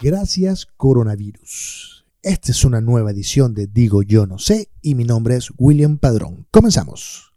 Gracias 0.00 0.66
coronavirus. 0.76 2.06
Esta 2.22 2.52
es 2.52 2.64
una 2.64 2.80
nueva 2.80 3.10
edición 3.10 3.52
de 3.52 3.66
Digo 3.66 4.04
Yo 4.04 4.26
No 4.26 4.38
Sé 4.38 4.70
y 4.80 4.94
mi 4.94 5.02
nombre 5.02 5.34
es 5.34 5.50
William 5.58 5.98
Padrón. 5.98 6.46
Comenzamos. 6.52 7.34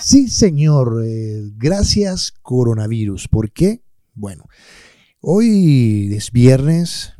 Sí, 0.00 0.26
señor. 0.26 1.04
eh, 1.06 1.52
gracias 1.56 2.32
coronavirus. 2.42 3.28
¿Por 3.28 3.52
qué? 3.52 3.84
Bueno, 4.14 4.48
hoy 5.20 6.12
es 6.12 6.32
viernes 6.32 7.13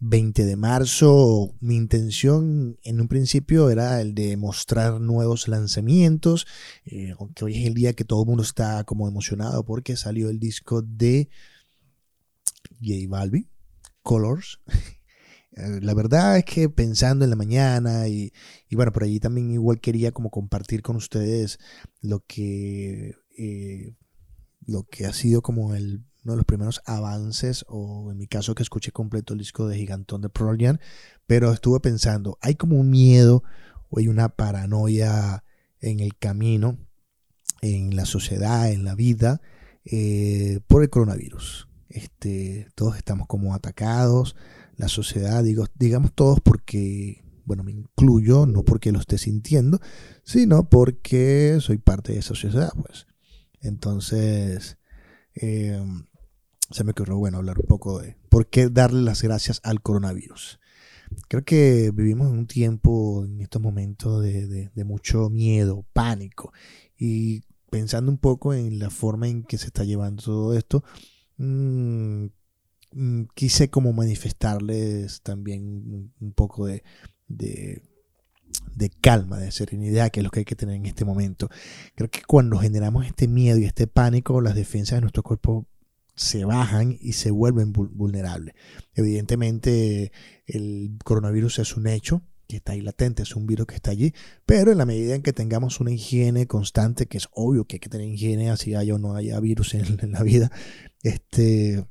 20 0.00 0.44
de 0.44 0.56
marzo. 0.56 1.54
Mi 1.60 1.76
intención 1.76 2.78
en 2.82 3.00
un 3.00 3.08
principio 3.08 3.70
era 3.70 4.00
el 4.00 4.14
de 4.14 4.36
mostrar 4.36 5.00
nuevos 5.00 5.46
lanzamientos, 5.48 6.46
eh, 6.86 7.14
aunque 7.18 7.44
hoy 7.44 7.58
es 7.60 7.66
el 7.66 7.74
día 7.74 7.92
que 7.92 8.04
todo 8.04 8.22
el 8.22 8.28
mundo 8.28 8.42
está 8.42 8.84
como 8.84 9.06
emocionado 9.08 9.64
porque 9.64 9.96
salió 9.96 10.30
el 10.30 10.40
disco 10.40 10.82
de 10.82 11.28
J 12.80 13.08
Balvin, 13.08 13.48
Colors. 14.02 14.60
Eh, 15.56 15.80
La 15.82 15.94
verdad 15.94 16.38
es 16.38 16.44
que 16.44 16.68
pensando 16.68 17.24
en 17.24 17.30
la 17.30 17.36
mañana 17.36 18.06
y, 18.06 18.32
y 18.68 18.76
bueno, 18.76 18.92
por 18.92 19.02
allí 19.02 19.18
también 19.18 19.50
igual 19.50 19.80
quería 19.80 20.12
como 20.12 20.30
compartir 20.30 20.80
con 20.80 20.94
ustedes 20.94 21.58
lo 22.00 22.20
que, 22.24 23.16
eh, 23.36 23.96
lo 24.64 24.84
que 24.84 25.06
ha 25.06 25.12
sido 25.12 25.42
como 25.42 25.74
el, 25.74 26.04
uno 26.24 26.32
de 26.32 26.36
los 26.36 26.44
primeros 26.44 26.82
avances, 26.84 27.64
o 27.68 28.10
en 28.12 28.18
mi 28.18 28.26
caso 28.26 28.54
que 28.54 28.62
escuché 28.62 28.92
completo 28.92 29.32
el 29.32 29.38
disco 29.38 29.66
de 29.66 29.78
Gigantón 29.78 30.20
de 30.20 30.28
Pearl 30.28 30.58
Jam, 30.58 30.78
pero 31.26 31.52
estuve 31.52 31.80
pensando, 31.80 32.38
hay 32.40 32.56
como 32.56 32.78
un 32.78 32.90
miedo 32.90 33.42
o 33.88 33.98
hay 33.98 34.08
una 34.08 34.28
paranoia 34.28 35.44
en 35.80 36.00
el 36.00 36.16
camino, 36.16 36.78
en 37.62 37.96
la 37.96 38.04
sociedad, 38.04 38.70
en 38.70 38.84
la 38.84 38.94
vida, 38.94 39.40
eh, 39.84 40.60
por 40.66 40.82
el 40.82 40.90
coronavirus. 40.90 41.68
Este, 41.88 42.68
todos 42.74 42.96
estamos 42.96 43.26
como 43.26 43.54
atacados, 43.54 44.36
la 44.76 44.88
sociedad, 44.88 45.42
digo, 45.42 45.66
digamos 45.74 46.14
todos 46.14 46.40
porque, 46.40 47.24
bueno, 47.44 47.64
me 47.64 47.72
incluyo, 47.72 48.46
no 48.46 48.64
porque 48.64 48.92
lo 48.92 49.00
esté 49.00 49.18
sintiendo, 49.18 49.80
sino 50.22 50.68
porque 50.68 51.58
soy 51.60 51.78
parte 51.78 52.12
de 52.12 52.20
esa 52.20 52.28
sociedad, 52.28 52.72
pues. 52.76 53.06
Entonces, 53.60 54.78
eh, 55.34 55.82
se 56.70 56.84
me 56.84 56.92
ocurrió, 56.92 57.16
bueno, 57.18 57.38
hablar 57.38 57.58
un 57.58 57.66
poco 57.66 58.00
de 58.00 58.16
por 58.28 58.48
qué 58.48 58.68
darle 58.68 59.02
las 59.02 59.22
gracias 59.22 59.60
al 59.64 59.80
coronavirus. 59.82 60.60
Creo 61.28 61.44
que 61.44 61.90
vivimos 61.92 62.28
en 62.30 62.38
un 62.38 62.46
tiempo, 62.46 63.24
en 63.24 63.40
estos 63.40 63.60
momentos, 63.60 64.22
de, 64.22 64.46
de- 64.46 64.84
mucho 64.84 65.28
miedo, 65.28 65.84
pánico. 65.92 66.52
Y 66.96 67.42
pensando 67.70 68.10
un 68.12 68.18
poco 68.18 68.54
en 68.54 68.78
la 68.78 68.90
forma 68.90 69.28
en 69.28 69.42
que 69.42 69.58
se 69.58 69.66
está 69.66 69.84
llevando 69.84 70.22
todo 70.22 70.54
esto, 70.56 70.84
mm, 71.38 72.26
mm, 72.92 73.22
quise 73.34 73.70
como 73.70 73.92
manifestarles 73.92 75.20
también 75.22 75.62
un, 75.64 76.12
un 76.20 76.32
poco 76.32 76.66
de, 76.66 76.84
de, 77.28 77.82
de 78.74 78.90
calma, 78.90 79.38
de 79.38 79.50
serenidad, 79.52 80.10
que 80.10 80.20
es 80.20 80.24
lo 80.24 80.30
que 80.30 80.40
hay 80.40 80.44
que 80.44 80.56
tener 80.56 80.76
en 80.76 80.86
este 80.86 81.04
momento. 81.04 81.48
Creo 81.96 82.10
que 82.10 82.22
cuando 82.26 82.58
generamos 82.58 83.06
este 83.06 83.26
miedo 83.28 83.58
y 83.58 83.64
este 83.64 83.86
pánico, 83.88 84.40
las 84.40 84.54
defensas 84.54 84.96
de 84.98 85.00
nuestro 85.02 85.22
cuerpo 85.24 85.66
se 86.20 86.44
bajan 86.44 86.98
y 87.00 87.14
se 87.14 87.30
vuelven 87.30 87.72
vul- 87.72 87.90
vulnerables. 87.94 88.54
Evidentemente, 88.94 90.12
el 90.46 90.98
coronavirus 91.02 91.60
es 91.60 91.76
un 91.78 91.86
hecho 91.86 92.22
que 92.46 92.56
está 92.56 92.72
ahí 92.72 92.82
latente, 92.82 93.22
es 93.22 93.34
un 93.36 93.46
virus 93.46 93.66
que 93.66 93.76
está 93.76 93.90
allí, 93.90 94.12
pero 94.44 94.70
en 94.70 94.76
la 94.76 94.84
medida 94.84 95.14
en 95.14 95.22
que 95.22 95.32
tengamos 95.32 95.80
una 95.80 95.92
higiene 95.92 96.46
constante, 96.46 97.06
que 97.06 97.16
es 97.16 97.28
obvio 97.32 97.64
que 97.64 97.76
hay 97.76 97.80
que 97.80 97.88
tener 97.88 98.06
higiene, 98.08 98.50
así 98.50 98.74
haya 98.74 98.96
o 98.96 98.98
no 98.98 99.14
haya 99.14 99.40
virus 99.40 99.72
en, 99.72 99.98
en 100.02 100.12
la 100.12 100.22
vida, 100.22 100.52
este, 101.02 101.86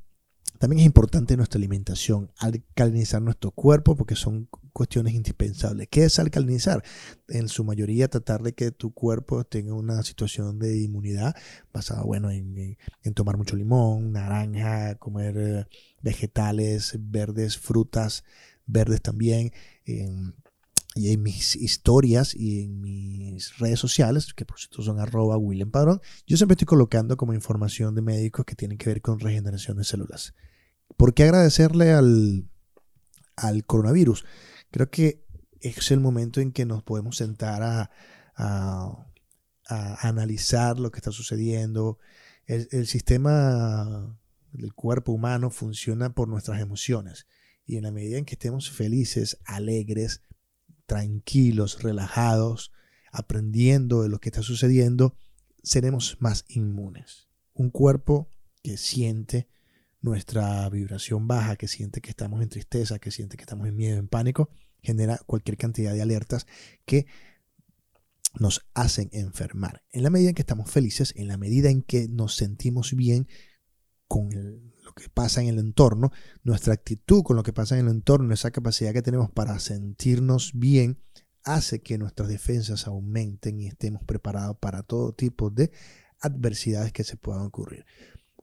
también 0.59 0.81
es 0.81 0.85
importante 0.85 1.35
nuestra 1.35 1.57
alimentación, 1.57 2.31
alcalinizar 2.37 3.21
nuestro 3.21 3.49
cuerpo, 3.49 3.95
porque 3.95 4.15
son 4.15 4.47
cuestiones 4.73 5.13
indispensables. 5.13 5.87
¿Qué 5.89 6.05
es 6.05 6.19
alcalinizar? 6.19 6.83
En 7.27 7.47
su 7.47 7.63
mayoría 7.63 8.07
tratar 8.07 8.43
de 8.43 8.53
que 8.53 8.71
tu 8.71 8.93
cuerpo 8.93 9.43
tenga 9.43 9.73
una 9.73 10.03
situación 10.03 10.59
de 10.59 10.79
inmunidad 10.81 11.35
basada, 11.73 12.03
bueno, 12.03 12.31
en, 12.31 12.77
tomar 13.13 13.37
mucho 13.37 13.55
limón, 13.55 14.11
naranja, 14.11 14.95
comer 14.95 15.35
eh, 15.37 15.65
vegetales 16.01 16.95
verdes, 16.99 17.57
frutas 17.57 18.23
verdes 18.65 19.01
también. 19.01 19.51
y 20.95 21.11
en 21.13 21.23
mis 21.23 21.55
historias 21.55 22.35
y 22.35 22.63
en 22.63 22.81
mis 22.81 23.57
redes 23.57 23.79
sociales, 23.79 24.33
que 24.33 24.45
por 24.45 24.59
cierto 24.59 24.81
son 24.81 24.99
arroba 24.99 25.37
William 25.37 25.71
Padrón, 25.71 26.01
yo 26.27 26.35
siempre 26.37 26.53
estoy 26.53 26.65
colocando 26.65 27.15
como 27.15 27.33
información 27.33 27.95
de 27.95 28.01
médicos 28.01 28.45
que 28.45 28.55
tienen 28.55 28.77
que 28.77 28.89
ver 28.89 29.01
con 29.01 29.19
regeneración 29.19 29.77
de 29.77 29.83
células. 29.83 30.33
¿Por 30.97 31.13
qué 31.13 31.23
agradecerle 31.23 31.91
al, 31.91 32.49
al 33.35 33.65
coronavirus? 33.65 34.25
Creo 34.71 34.89
que 34.89 35.23
es 35.61 35.91
el 35.91 35.99
momento 35.99 36.41
en 36.41 36.51
que 36.51 36.65
nos 36.65 36.83
podemos 36.83 37.17
sentar 37.17 37.63
a, 37.63 37.89
a- 38.35 39.05
a 39.67 40.07
analizar 40.07 40.79
lo 40.79 40.91
que 40.91 40.97
está 40.97 41.11
sucediendo. 41.11 41.99
El, 42.45 42.67
el 42.71 42.87
sistema 42.87 44.17
del 44.51 44.73
cuerpo 44.73 45.11
humano 45.11 45.49
funciona 45.51 46.13
por 46.15 46.27
nuestras 46.27 46.59
emociones. 46.59 47.27
Y 47.65 47.77
en 47.77 47.83
la 47.83 47.91
medida 47.91 48.17
en 48.17 48.25
que 48.25 48.33
estemos 48.33 48.71
felices, 48.71 49.37
alegres, 49.45 50.23
tranquilos, 50.87 51.83
relajados, 51.83 52.71
aprendiendo 53.11 54.01
de 54.01 54.09
lo 54.09 54.19
que 54.19 54.29
está 54.29 54.41
sucediendo, 54.41 55.15
seremos 55.61 56.17
más 56.19 56.45
inmunes. 56.47 57.27
Un 57.53 57.69
cuerpo 57.69 58.31
que 58.63 58.77
siente 58.77 59.47
nuestra 60.01 60.67
vibración 60.69 61.27
baja, 61.27 61.57
que 61.57 61.67
siente 61.67 62.01
que 62.01 62.09
estamos 62.09 62.41
en 62.41 62.49
tristeza, 62.49 62.97
que 62.97 63.11
siente 63.11 63.37
que 63.37 63.43
estamos 63.43 63.67
en 63.67 63.75
miedo, 63.75 63.97
en 63.97 64.07
pánico, 64.07 64.49
genera 64.81 65.19
cualquier 65.25 65.57
cantidad 65.57 65.93
de 65.93 66.01
alertas 66.01 66.47
que 66.85 67.05
nos 68.39 68.65
hacen 68.73 69.09
enfermar. 69.11 69.83
En 69.91 70.03
la 70.03 70.09
medida 70.09 70.29
en 70.29 70.35
que 70.35 70.41
estamos 70.41 70.69
felices, 70.69 71.13
en 71.15 71.27
la 71.27 71.37
medida 71.37 71.69
en 71.69 71.81
que 71.81 72.07
nos 72.07 72.35
sentimos 72.35 72.93
bien 72.95 73.27
con 74.07 74.29
lo 74.83 74.93
que 74.93 75.09
pasa 75.09 75.41
en 75.41 75.47
el 75.47 75.59
entorno, 75.59 76.11
nuestra 76.43 76.73
actitud 76.73 77.23
con 77.23 77.35
lo 77.35 77.43
que 77.43 77.53
pasa 77.53 77.77
en 77.77 77.85
el 77.85 77.91
entorno, 77.91 78.33
esa 78.33 78.51
capacidad 78.51 78.93
que 78.93 79.01
tenemos 79.01 79.29
para 79.31 79.59
sentirnos 79.59 80.51
bien, 80.55 80.99
hace 81.43 81.81
que 81.81 81.97
nuestras 81.97 82.27
defensas 82.27 82.87
aumenten 82.87 83.59
y 83.59 83.67
estemos 83.67 84.03
preparados 84.03 84.57
para 84.57 84.83
todo 84.83 85.13
tipo 85.13 85.49
de 85.49 85.71
adversidades 86.19 86.91
que 86.91 87.03
se 87.03 87.17
puedan 87.17 87.43
ocurrir. 87.43 87.85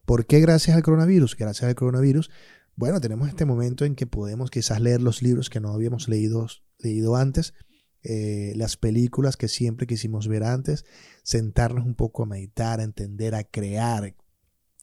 ¿Por 0.05 0.25
qué 0.25 0.39
gracias 0.39 0.75
al 0.75 0.83
coronavirus? 0.83 1.35
Gracias 1.35 1.67
al 1.67 1.75
coronavirus, 1.75 2.31
bueno, 2.77 3.01
tenemos 3.01 3.27
este 3.27 3.43
momento 3.43 3.85
en 3.85 3.95
que 3.95 4.05
podemos 4.05 4.51
quizás 4.51 4.79
leer 4.79 5.01
los 5.01 5.23
libros 5.23 5.49
que 5.49 5.59
no 5.59 5.69
habíamos 5.69 6.07
leído, 6.07 6.45
leído 6.77 7.15
antes, 7.15 7.55
eh, 8.03 8.53
las 8.55 8.77
películas 8.77 9.35
que 9.35 9.47
siempre 9.47 9.87
quisimos 9.87 10.27
ver 10.27 10.43
antes, 10.43 10.85
sentarnos 11.23 11.87
un 11.87 11.95
poco 11.95 12.21
a 12.21 12.27
meditar, 12.27 12.79
a 12.79 12.83
entender, 12.83 13.33
a 13.33 13.43
crear. 13.43 14.15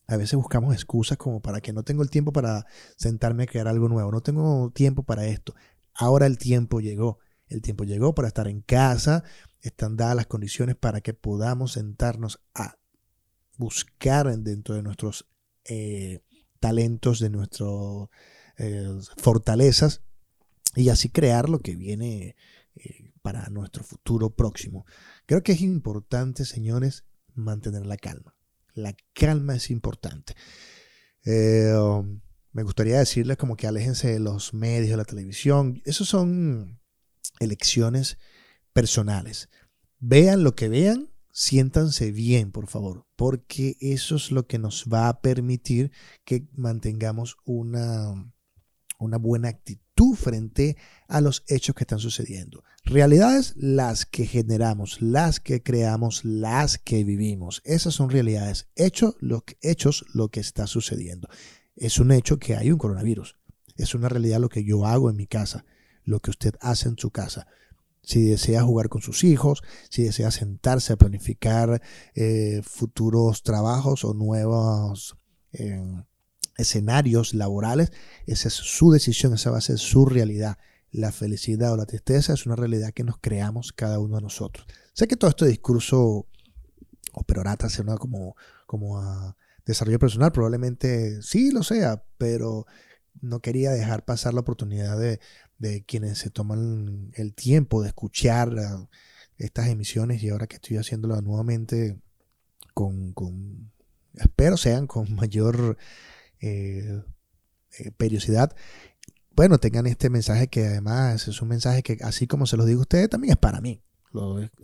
A 0.09 0.17
veces 0.17 0.35
buscamos 0.35 0.75
excusas 0.75 1.17
como 1.17 1.41
para 1.41 1.61
que 1.61 1.73
no 1.73 1.85
tengo 1.85 2.03
el 2.03 2.11
tiempo 2.11 2.33
para 2.33 2.67
sentarme 2.97 3.45
a 3.45 3.47
crear 3.47 3.69
algo 3.69 3.89
nuevo, 3.89 4.11
no 4.11 4.23
tengo 4.23 4.73
tiempo 4.75 5.05
para 5.05 5.27
esto. 5.27 5.55
Ahora 5.95 6.27
el 6.27 6.37
tiempo 6.37 6.81
llegó, 6.81 7.21
el 7.47 7.63
tiempo 7.63 7.85
llegó 7.85 8.13
para 8.13 8.27
estar 8.27 8.49
en 8.49 8.61
casa, 8.61 9.23
están 9.61 9.97
dadas 9.97 10.17
las 10.17 10.27
condiciones 10.27 10.75
para 10.75 11.01
que 11.01 11.15
podamos 11.15 11.75
sentarnos 11.75 12.41
a 12.55 12.77
buscar 13.57 14.37
dentro 14.37 14.75
de 14.75 14.83
nuestros 14.83 15.29
eh, 15.65 16.25
talentos, 16.65 17.21
de 17.21 17.29
nuestras 17.29 18.09
fortalezas 19.19 20.01
y 20.75 20.89
así 20.89 21.11
crear 21.11 21.51
lo 21.51 21.59
que 21.59 21.77
viene 21.77 22.37
eh, 22.77 23.13
para 23.21 23.51
nuestro 23.51 23.85
futuro 23.85 24.31
próximo. 24.31 24.87
Creo 25.27 25.43
que 25.43 25.53
es 25.53 25.61
importante, 25.61 26.47
señores, 26.47 27.05
mantener 27.35 27.85
la 27.85 27.99
calma. 27.99 28.35
La 28.73 28.97
calma 29.13 29.55
es 29.55 29.71
importante. 29.71 30.35
Eh, 31.27 31.75
um, 31.75 32.23
me 32.53 32.63
gustaría 32.63 32.99
decirles 32.99 33.37
como 33.37 33.57
que 33.57 33.67
aléjense 33.67 34.09
de 34.11 34.21
los 34.21 34.55
medios, 34.55 34.89
de 34.89 34.97
la 34.97 35.05
televisión. 35.05 35.83
Esos 35.85 36.09
son 36.09 36.81
elecciones 37.41 38.17
personales. 38.73 39.51
Vean 39.99 40.45
lo 40.45 40.55
que 40.55 40.69
vean, 40.71 41.11
siéntanse 41.35 42.13
bien, 42.13 42.53
por 42.53 42.69
favor, 42.69 43.07
porque 43.17 43.77
eso 43.81 44.15
es 44.15 44.31
lo 44.31 44.47
que 44.47 44.61
nos 44.61 44.87
va 44.87 45.09
a 45.09 45.21
permitir 45.21 45.91
que 46.25 46.47
mantengamos 46.55 47.37
una, 47.45 48.33
una 49.01 49.19
buena 49.19 49.49
actitud 49.49 50.15
frente 50.15 50.77
a 51.09 51.21
los 51.21 51.43
hechos 51.49 51.75
que 51.75 51.83
están 51.83 51.99
sucediendo. 51.99 52.63
Realidades 52.85 53.55
las 53.57 54.07
que 54.07 54.27
generamos, 54.27 55.03
las 55.03 55.41
que 55.41 55.61
creamos, 55.61 56.25
las 56.25 56.79
que 56.79 57.03
vivimos. 57.03 57.63
Esas 57.65 57.95
son 57.95 58.11
realidades. 58.11 58.69
Hechos 58.77 59.17
lo 59.19 60.29
que 60.29 60.41
está 60.41 60.69
sucediendo. 60.69 61.29
Es 61.75 61.99
un 61.99 62.13
hecho 62.13 62.39
que 62.39 62.55
hay 62.55 62.71
un 62.71 62.79
coronavirus. 62.79 63.37
Es 63.77 63.97
una 63.97 64.09
realidad 64.09 64.39
lo 64.39 64.49
que 64.49 64.63
yo 64.63 64.87
hago 64.87 65.11
en 65.11 65.17
mi 65.17 65.27
casa, 65.27 65.65
lo 66.05 66.21
que 66.21 66.31
usted 66.31 66.55
hace 66.61 66.89
en 66.89 66.97
su 66.97 67.11
casa. 67.11 67.49
Si 68.05 68.23
desea 68.23 68.63
jugar 68.63 68.89
con 68.89 69.01
sus 69.01 69.25
hijos, 69.25 69.63
si 69.89 70.05
desea 70.05 70.31
sentarse 70.31 70.93
a 70.93 70.97
planificar 70.97 71.83
eh, 72.15 72.61
futuros 72.63 73.43
trabajos 73.43 74.05
o 74.05 74.15
nuevos 74.15 75.17
eh, 75.53 75.83
escenarios 76.57 77.35
laborales, 77.35 77.93
esa 78.27 78.49
es 78.49 78.55
su 78.55 78.93
decisión, 78.93 79.35
esa 79.35 79.51
va 79.51 79.59
a 79.59 79.63
ser 79.63 79.79
su 79.79 80.07
realidad. 80.07 80.59
La 80.91 81.11
felicidad 81.11 81.73
o 81.73 81.77
la 81.77 81.87
tristeza 81.87 82.35
es 82.35 82.47
una 82.47 82.55
realidad 82.55 82.93
que 82.93 83.03
nos 83.03 83.19
creamos 83.19 83.73
cada 83.73 83.99
uno 83.99 84.17
de 84.17 84.23
nosotros. 84.23 84.67
Sé 84.93 85.09
que 85.09 85.17
todo 85.17 85.31
este 85.31 85.47
discurso 85.47 86.29
o 87.13 87.23
perorata 87.27 87.69
suena 87.69 87.97
como, 87.97 88.37
como 88.67 89.35
desarrollo 89.65 89.99
personal, 89.99 90.31
probablemente 90.31 91.21
sí 91.23 91.51
lo 91.51 91.63
sea, 91.63 92.05
pero 92.19 92.67
no 93.21 93.41
quería 93.41 93.71
dejar 93.71 94.05
pasar 94.05 94.35
la 94.35 94.41
oportunidad 94.41 94.99
de, 94.99 95.21
de 95.59 95.85
quienes 95.85 96.19
se 96.19 96.31
toman 96.31 97.13
el 97.15 97.35
tiempo 97.35 97.83
de 97.83 97.89
escuchar 97.89 98.55
ah, 98.59 98.89
estas 99.39 99.69
emisiones 99.69 100.23
y 100.23 100.31
ahora 100.31 100.47
que 100.47 100.57
estoy 100.57 100.77
haciéndolo 100.77 101.21
nuevamente 101.21 101.99
con, 102.75 103.13
con 103.13 103.73
espero 104.15 104.57
sean 104.57 104.87
con 104.87 105.15
mayor 105.15 105.77
eh, 106.41 107.03
eh, 107.79 107.91
periodicidad, 107.97 108.55
bueno, 109.35 109.59
tengan 109.59 109.87
este 109.87 110.11
mensaje 110.11 110.49
que 110.49 110.67
además 110.67 111.27
es 111.27 111.43
un 111.43 111.49
mensaje 111.49 111.83
que 111.83 111.99
así 112.03 112.27
como 112.27 112.47
se 112.47 112.57
los 112.57 112.67
digo 112.67 112.81
a 112.81 112.83
ustedes, 112.83 113.09
también 113.09 113.33
es 113.33 113.39
para 113.39 113.61
mí. 113.61 113.83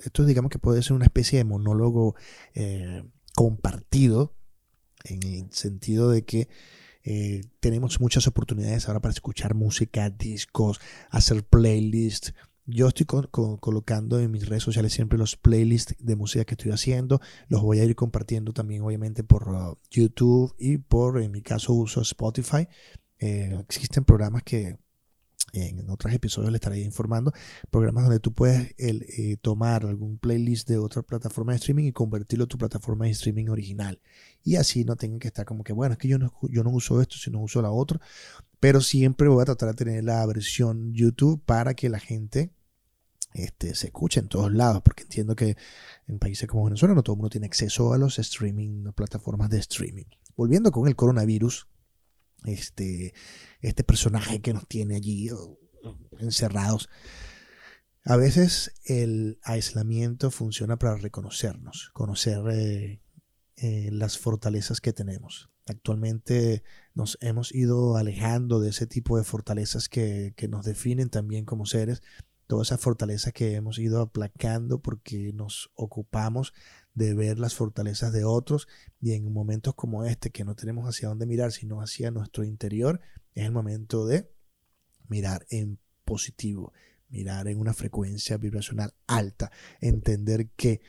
esto 0.04 0.24
digamos 0.24 0.50
que 0.50 0.58
puede 0.60 0.82
ser 0.82 0.92
una 0.92 1.06
especie 1.06 1.38
de 1.38 1.44
monólogo 1.44 2.14
eh, 2.54 3.02
compartido 3.34 4.36
en 5.04 5.22
el 5.24 5.52
sentido 5.52 6.10
de 6.10 6.24
que 6.24 6.48
eh, 7.04 7.42
tenemos 7.60 8.00
muchas 8.00 8.26
oportunidades 8.26 8.88
ahora 8.88 9.00
para 9.00 9.12
escuchar 9.12 9.54
música, 9.54 10.10
discos, 10.10 10.80
hacer 11.10 11.44
playlists. 11.44 12.34
Yo 12.66 12.88
estoy 12.88 13.06
colocando 13.06 14.20
en 14.20 14.30
mis 14.30 14.48
redes 14.48 14.62
sociales 14.62 14.92
siempre 14.92 15.18
los 15.18 15.36
playlists 15.36 15.96
de 15.98 16.14
música 16.14 16.44
que 16.44 16.54
estoy 16.54 16.70
haciendo. 16.70 17.20
Los 17.48 17.62
voy 17.62 17.80
a 17.80 17.84
ir 17.84 17.96
compartiendo 17.96 18.52
también, 18.52 18.82
obviamente, 18.82 19.24
por 19.24 19.48
uh, 19.48 19.76
YouTube 19.90 20.54
y 20.56 20.78
por, 20.78 21.20
en 21.20 21.32
mi 21.32 21.42
caso, 21.42 21.72
uso 21.72 22.02
Spotify. 22.02 22.68
Eh, 23.18 23.58
existen 23.68 24.04
programas 24.04 24.44
que 24.44 24.78
en 25.52 25.88
otros 25.90 26.12
episodios 26.12 26.50
le 26.50 26.56
estaré 26.56 26.80
informando, 26.80 27.32
programas 27.70 28.04
donde 28.04 28.20
tú 28.20 28.32
puedes 28.32 28.74
eh, 28.78 29.36
tomar 29.40 29.84
algún 29.86 30.18
playlist 30.18 30.68
de 30.68 30.78
otra 30.78 31.02
plataforma 31.02 31.52
de 31.52 31.56
streaming 31.56 31.84
y 31.84 31.92
convertirlo 31.92 32.44
a 32.44 32.48
tu 32.48 32.58
plataforma 32.58 33.06
de 33.06 33.12
streaming 33.12 33.48
original. 33.48 34.00
Y 34.42 34.56
así 34.56 34.84
no 34.84 34.96
tengan 34.96 35.18
que 35.18 35.28
estar 35.28 35.44
como 35.44 35.64
que, 35.64 35.72
bueno, 35.72 35.92
es 35.92 35.98
que 35.98 36.08
yo 36.08 36.18
no, 36.18 36.32
yo 36.50 36.62
no 36.62 36.70
uso 36.70 37.00
esto, 37.00 37.16
sino 37.16 37.40
uso 37.40 37.62
la 37.62 37.70
otra. 37.70 38.00
Pero 38.58 38.80
siempre 38.80 39.28
voy 39.28 39.42
a 39.42 39.46
tratar 39.46 39.70
de 39.70 39.74
tener 39.74 40.04
la 40.04 40.24
versión 40.26 40.92
YouTube 40.92 41.42
para 41.44 41.74
que 41.74 41.88
la 41.88 41.98
gente 41.98 42.50
este, 43.34 43.74
se 43.74 43.86
escuche 43.88 44.20
en 44.20 44.28
todos 44.28 44.52
lados, 44.52 44.82
porque 44.82 45.04
entiendo 45.04 45.36
que 45.36 45.56
en 46.08 46.18
países 46.18 46.48
como 46.48 46.64
Venezuela 46.64 46.94
no 46.94 47.02
todo 47.02 47.14
el 47.14 47.18
mundo 47.18 47.30
tiene 47.30 47.46
acceso 47.46 47.92
a 47.92 47.98
los 47.98 48.18
streaming, 48.18 48.92
plataformas 48.92 49.50
de 49.50 49.58
streaming. 49.58 50.06
Volviendo 50.36 50.72
con 50.72 50.88
el 50.88 50.96
coronavirus, 50.96 51.68
este, 52.44 53.14
este 53.60 53.84
personaje 53.84 54.40
que 54.40 54.52
nos 54.52 54.66
tiene 54.66 54.96
allí 54.96 55.30
encerrados. 56.18 56.88
A 58.04 58.16
veces 58.16 58.72
el 58.84 59.38
aislamiento 59.42 60.30
funciona 60.30 60.78
para 60.78 60.96
reconocernos, 60.96 61.90
conocer 61.92 62.40
eh, 62.50 63.02
eh, 63.56 63.90
las 63.92 64.18
fortalezas 64.18 64.80
que 64.80 64.92
tenemos. 64.92 65.50
Actualmente 65.66 66.64
nos 66.94 67.18
hemos 67.20 67.54
ido 67.54 67.96
alejando 67.96 68.58
de 68.58 68.70
ese 68.70 68.86
tipo 68.86 69.18
de 69.18 69.24
fortalezas 69.24 69.88
que, 69.88 70.32
que 70.36 70.48
nos 70.48 70.64
definen 70.64 71.10
también 71.10 71.44
como 71.44 71.66
seres, 71.66 72.02
todas 72.50 72.66
esas 72.66 72.80
fortalezas 72.80 73.32
que 73.32 73.54
hemos 73.54 73.78
ido 73.78 74.00
aplacando 74.00 74.82
porque 74.82 75.32
nos 75.32 75.70
ocupamos 75.76 76.52
de 76.94 77.14
ver 77.14 77.38
las 77.38 77.54
fortalezas 77.54 78.12
de 78.12 78.24
otros 78.24 78.66
y 79.00 79.12
en 79.12 79.32
momentos 79.32 79.76
como 79.76 80.04
este 80.04 80.30
que 80.30 80.44
no 80.44 80.56
tenemos 80.56 80.84
hacia 80.88 81.08
dónde 81.08 81.26
mirar 81.26 81.52
sino 81.52 81.80
hacia 81.80 82.10
nuestro 82.10 82.42
interior 82.42 83.00
es 83.36 83.44
el 83.44 83.52
momento 83.52 84.04
de 84.04 84.32
mirar 85.06 85.46
en 85.50 85.78
positivo, 86.04 86.72
mirar 87.08 87.46
en 87.46 87.60
una 87.60 87.72
frecuencia 87.72 88.36
vibracional 88.36 88.94
alta, 89.06 89.52
entender 89.80 90.48
que 90.56 90.80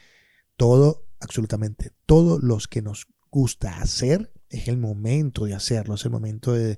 todo, 0.58 1.06
absolutamente 1.20 1.92
todo 2.08 2.40
los 2.40 2.68
que 2.68 2.82
nos 2.82 3.06
gusta 3.30 3.82
hacer, 3.82 4.34
es 4.52 4.68
el 4.68 4.78
momento 4.78 5.46
de 5.46 5.54
hacerlo, 5.54 5.96
es 5.96 6.04
el 6.04 6.12
momento 6.12 6.52
de, 6.54 6.78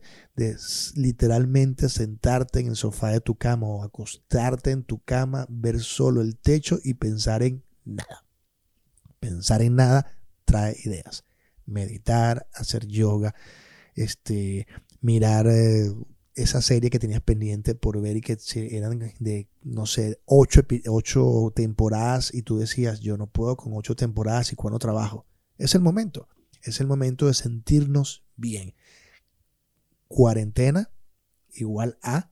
literalmente 0.95 1.89
sentarte 1.89 2.59
en 2.59 2.67
el 2.67 2.75
sofá 2.75 3.09
de 3.09 3.19
tu 3.19 3.35
cama 3.35 3.67
o 3.67 3.83
acostarte 3.83 4.71
en 4.71 4.83
tu 4.83 4.99
cama, 4.99 5.47
ver 5.49 5.79
solo 5.79 6.21
el 6.21 6.37
techo 6.37 6.79
y 6.83 6.93
pensar 6.93 7.41
en 7.41 7.63
nada. 7.83 8.25
Pensar 9.19 9.63
en 9.63 9.75
nada 9.75 10.17
trae 10.45 10.77
ideas. 10.85 11.25
Meditar, 11.65 12.47
hacer 12.53 12.85
yoga, 12.85 13.33
este, 13.95 14.67
mirar 15.01 15.47
eh, 15.47 15.91
esa 16.35 16.61
serie 16.61 16.91
que 16.91 16.99
tenías 16.99 17.21
pendiente 17.21 17.73
por 17.73 17.99
ver 18.01 18.17
y 18.17 18.21
que 18.21 18.37
eran 18.53 19.13
de, 19.19 19.49
no 19.63 19.87
sé, 19.87 20.19
ocho, 20.25 20.61
ocho 20.87 21.51
temporadas 21.55 22.31
y 22.33 22.43
tú 22.43 22.59
decías, 22.59 22.99
yo 22.99 23.17
no 23.17 23.27
puedo 23.27 23.57
con 23.57 23.73
ocho 23.75 23.95
temporadas 23.95 24.53
y 24.53 24.55
cuando 24.55 24.77
trabajo. 24.77 25.25
Es 25.57 25.73
el 25.73 25.81
momento, 25.81 26.27
es 26.63 26.79
el 26.79 26.87
momento 26.87 27.27
de 27.27 27.33
sentirnos 27.33 28.25
bien. 28.35 28.75
Cuarentena 30.07 30.91
igual 31.51 31.97
a 32.01 32.31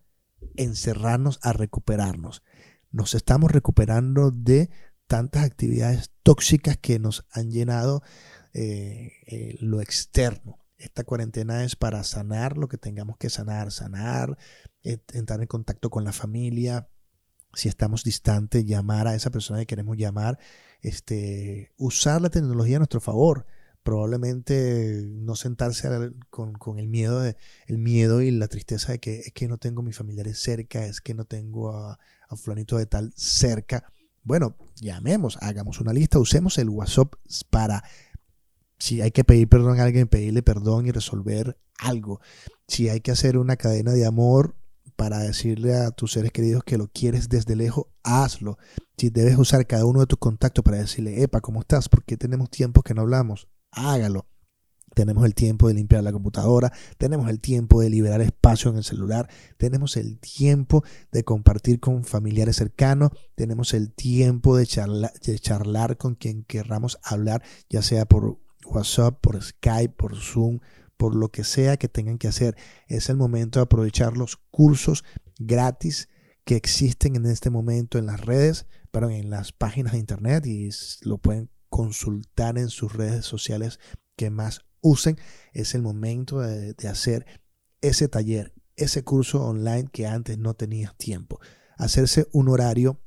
encerrarnos 0.56 1.40
a 1.44 1.54
recuperarnos. 1.54 2.44
Nos 2.92 3.14
estamos 3.14 3.52
recuperando 3.52 4.32
de 4.32 4.70
tantas 5.08 5.44
actividades 5.44 6.12
tóxicas 6.24 6.78
que 6.78 7.00
nos 7.00 7.26
han 7.32 7.52
llenado 7.52 8.04
eh, 8.54 9.12
eh, 9.28 9.58
lo 9.60 9.82
externo. 9.82 10.60
Esta 10.78 11.04
cuarentena 11.04 11.64
es 11.64 11.76
para 11.76 12.04
sanar 12.04 12.58
lo 12.58 12.68
que 12.68 12.78
tengamos 12.78 13.18
que 13.18 13.30
sanar, 13.30 13.72
sanar, 13.72 14.38
eh, 14.84 14.98
entrar 15.14 15.42
en 15.42 15.48
contacto 15.48 15.90
con 15.90 16.04
la 16.04 16.12
familia. 16.12 16.90
Si 17.54 17.70
estamos 17.70 18.04
distantes, 18.04 18.66
llamar 18.66 19.08
a 19.08 19.16
esa 19.16 19.30
persona 19.30 19.60
que 19.60 19.68
queremos 19.68 19.98
llamar, 19.98 20.40
este, 20.82 21.72
usar 21.78 22.22
la 22.22 22.30
tecnología 22.30 22.78
a 22.78 22.80
nuestro 22.80 23.02
favor. 23.02 23.46
Probablemente 23.84 25.04
no 25.08 25.36
sentarse 25.36 25.90
con, 26.30 26.80
el 26.80 26.88
miedo 26.88 27.20
de, 27.20 27.36
el 27.68 27.78
miedo 27.78 28.22
y 28.22 28.32
la 28.32 28.48
tristeza 28.48 28.92
de 28.92 29.00
que 29.00 29.20
es 29.20 29.34
que 29.34 29.48
no 29.48 29.58
tengo 29.58 29.82
a 29.82 29.86
mis 29.86 29.98
familiares 29.98 30.40
cerca, 30.40 30.86
es 30.86 31.02
que 31.02 31.14
no 31.14 31.26
tengo 31.26 31.76
a, 31.76 32.00
a 32.30 32.36
fulanito 32.36 32.78
de 32.78 32.86
tal 32.86 33.12
cerca 33.16 33.92
bueno, 34.24 34.56
llamemos, 34.80 35.38
hagamos 35.42 35.80
una 35.80 35.94
lista, 35.94 36.20
usemos 36.20 36.58
el 36.60 36.70
WhatsApp 36.70 37.14
para, 37.50 37.84
si 38.78 39.02
hay 39.02 39.12
que 39.12 39.24
pedir 39.24 39.50
perdón 39.50 39.80
a 39.80 39.84
alguien, 39.84 40.08
pedirle 40.08 40.44
perdón 40.44 40.86
y 40.86 40.92
resolver 40.92 41.58
algo. 41.80 42.22
Si 42.68 42.90
hay 42.90 43.02
que 43.02 43.12
hacer 43.12 43.38
una 43.38 43.56
cadena 43.56 43.94
de 43.94 44.06
amor 44.06 44.56
para 44.96 45.20
decirle 45.20 45.76
a 45.76 45.90
tus 45.90 46.12
seres 46.12 46.32
queridos 46.32 46.64
que 46.64 46.78
lo 46.78 46.88
quieres 46.88 47.30
desde 47.30 47.56
lejos, 47.56 47.88
hazlo. 48.04 48.60
Si 48.96 49.10
debes 49.10 49.38
usar 49.40 49.66
cada 49.66 49.86
uno 49.86 50.02
de 50.02 50.06
tus 50.06 50.20
contactos 50.20 50.64
para 50.64 50.78
decirle, 50.78 51.24
epa, 51.24 51.42
¿cómo 51.42 51.62
estás? 51.62 51.90
Porque 51.90 52.18
tenemos 52.18 52.52
tiempo 52.52 52.84
que 52.84 52.94
no 52.94 53.02
hablamos. 53.02 53.48
Hágalo. 53.72 54.28
Tenemos 54.94 55.24
el 55.24 55.34
tiempo 55.34 55.70
de 55.70 55.74
limpiar 55.74 56.04
la 56.04 56.12
computadora, 56.12 56.74
tenemos 56.98 57.30
el 57.30 57.40
tiempo 57.40 57.80
de 57.80 57.90
liberar 57.90 58.20
espacio 58.20 58.70
en 58.72 58.78
el 58.78 58.84
celular, 58.84 59.30
tenemos 59.58 59.96
el 59.96 60.20
tiempo 60.20 60.84
de 61.14 61.24
compartir 61.24 61.80
con 61.80 62.04
familiares 62.04 62.58
cercanos, 62.58 63.12
tenemos 63.36 63.74
el 63.74 63.94
tiempo 63.94 64.58
de 64.58 64.68
charlar, 64.68 65.14
de 65.14 65.40
charlar 65.40 65.98
con 65.98 66.16
quien 66.16 66.44
querramos 66.44 67.00
hablar, 67.04 67.42
ya 67.70 67.82
sea 67.82 68.06
por 68.06 68.38
WhatsApp, 68.66 69.18
por 69.22 69.42
Skype, 69.42 69.96
por 69.96 70.18
Zoom, 70.18 70.60
por 70.98 71.16
lo 71.16 71.30
que 71.30 71.46
sea 71.46 71.78
que 71.78 71.88
tengan 71.88 72.18
que 72.18 72.28
hacer. 72.28 72.58
Es 72.88 73.10
el 73.10 73.16
momento 73.16 73.60
de 73.60 73.64
aprovechar 73.64 74.18
los 74.18 74.36
cursos 74.52 75.06
gratis 75.40 76.10
que 76.44 76.58
existen 76.58 77.16
en 77.16 77.28
este 77.28 77.50
momento 77.50 77.98
en 77.98 78.08
las 78.08 78.20
redes, 78.20 78.66
pero 78.92 79.10
en 79.10 79.30
las 79.30 79.54
páginas 79.54 79.94
de 79.94 80.00
internet 80.00 80.46
y 80.46 80.70
lo 81.04 81.18
pueden 81.18 81.50
consultar 81.72 82.58
en 82.58 82.70
sus 82.70 82.94
redes 82.94 83.26
sociales 83.26 83.80
que 84.18 84.30
más 84.30 84.66
usen, 84.82 85.18
es 85.54 85.74
el 85.74 85.82
momento 85.82 86.42
de, 86.42 86.76
hacer 86.88 87.26
ese 87.80 88.10
taller, 88.10 88.54
ese 88.76 89.04
curso 89.04 89.42
online 89.44 89.88
que 89.92 90.06
antes 90.06 90.38
no 90.38 90.54
tenías 90.54 90.96
tiempo. 90.98 91.40
Hacerse 91.78 92.28
un 92.34 92.50
horario 92.50 93.02